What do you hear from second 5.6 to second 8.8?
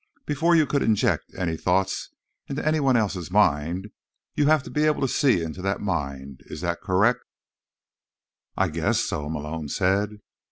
that mind. Is that correct?" "I